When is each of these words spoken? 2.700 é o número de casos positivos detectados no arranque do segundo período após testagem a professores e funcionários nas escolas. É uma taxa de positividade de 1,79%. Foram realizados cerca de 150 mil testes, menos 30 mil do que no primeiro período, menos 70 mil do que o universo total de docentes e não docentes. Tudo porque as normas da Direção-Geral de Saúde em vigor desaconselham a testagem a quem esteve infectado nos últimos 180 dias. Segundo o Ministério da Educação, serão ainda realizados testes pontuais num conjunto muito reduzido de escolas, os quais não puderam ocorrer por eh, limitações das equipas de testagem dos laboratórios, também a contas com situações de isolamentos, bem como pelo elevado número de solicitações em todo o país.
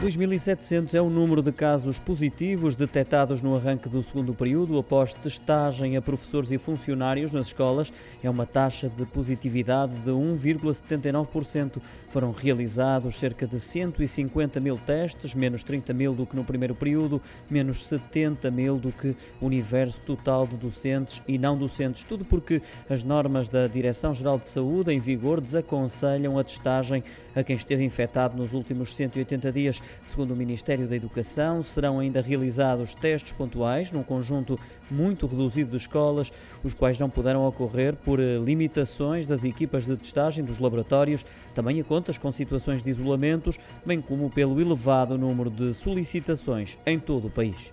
2.700 0.00 0.94
é 0.94 1.02
o 1.02 1.10
número 1.10 1.42
de 1.42 1.50
casos 1.50 1.98
positivos 1.98 2.76
detectados 2.76 3.42
no 3.42 3.56
arranque 3.56 3.88
do 3.88 4.00
segundo 4.00 4.32
período 4.32 4.78
após 4.78 5.12
testagem 5.12 5.96
a 5.96 6.00
professores 6.00 6.52
e 6.52 6.58
funcionários 6.58 7.32
nas 7.32 7.48
escolas. 7.48 7.92
É 8.22 8.30
uma 8.30 8.46
taxa 8.46 8.88
de 8.88 9.04
positividade 9.06 9.92
de 9.92 10.12
1,79%. 10.12 11.82
Foram 12.10 12.30
realizados 12.30 13.16
cerca 13.16 13.44
de 13.44 13.58
150 13.58 14.60
mil 14.60 14.78
testes, 14.78 15.34
menos 15.34 15.64
30 15.64 15.92
mil 15.92 16.14
do 16.14 16.24
que 16.24 16.36
no 16.36 16.44
primeiro 16.44 16.76
período, 16.76 17.20
menos 17.50 17.84
70 17.84 18.52
mil 18.52 18.78
do 18.78 18.92
que 18.92 19.16
o 19.40 19.46
universo 19.46 20.00
total 20.06 20.46
de 20.46 20.56
docentes 20.56 21.20
e 21.26 21.36
não 21.36 21.56
docentes. 21.56 22.04
Tudo 22.04 22.24
porque 22.24 22.62
as 22.88 23.02
normas 23.02 23.48
da 23.48 23.66
Direção-Geral 23.66 24.38
de 24.38 24.46
Saúde 24.46 24.92
em 24.92 25.00
vigor 25.00 25.40
desaconselham 25.40 26.38
a 26.38 26.44
testagem 26.44 27.02
a 27.34 27.42
quem 27.42 27.56
esteve 27.56 27.84
infectado 27.84 28.36
nos 28.36 28.52
últimos 28.52 28.94
180 28.94 29.52
dias. 29.52 29.82
Segundo 30.04 30.34
o 30.34 30.36
Ministério 30.36 30.86
da 30.86 30.96
Educação, 30.96 31.62
serão 31.62 31.98
ainda 31.98 32.20
realizados 32.20 32.94
testes 32.94 33.32
pontuais 33.32 33.92
num 33.92 34.02
conjunto 34.02 34.58
muito 34.90 35.26
reduzido 35.26 35.70
de 35.70 35.76
escolas, 35.76 36.32
os 36.64 36.74
quais 36.74 36.98
não 36.98 37.10
puderam 37.10 37.46
ocorrer 37.46 37.94
por 37.94 38.20
eh, 38.20 38.36
limitações 38.36 39.26
das 39.26 39.44
equipas 39.44 39.86
de 39.86 39.96
testagem 39.96 40.44
dos 40.44 40.58
laboratórios, 40.58 41.24
também 41.54 41.80
a 41.80 41.84
contas 41.84 42.16
com 42.16 42.32
situações 42.32 42.82
de 42.82 42.90
isolamentos, 42.90 43.58
bem 43.84 44.00
como 44.00 44.30
pelo 44.30 44.60
elevado 44.60 45.18
número 45.18 45.50
de 45.50 45.74
solicitações 45.74 46.78
em 46.86 46.98
todo 46.98 47.26
o 47.26 47.30
país. 47.30 47.72